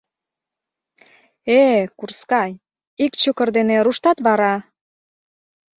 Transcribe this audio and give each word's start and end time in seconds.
—Э-э, 1.59 1.81
курскай, 1.99 2.51
ик 3.05 3.13
чукыр 3.21 3.49
дене 3.57 3.75
руштат 3.85 4.17
вара?.. 4.25 4.55